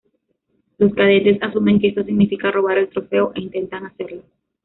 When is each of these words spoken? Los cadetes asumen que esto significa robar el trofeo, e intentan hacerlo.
Los 0.79 0.95
cadetes 0.95 1.37
asumen 1.43 1.79
que 1.79 1.89
esto 1.89 2.03
significa 2.03 2.49
robar 2.49 2.79
el 2.79 2.89
trofeo, 2.89 3.33
e 3.35 3.41
intentan 3.41 3.85
hacerlo. 3.85 4.23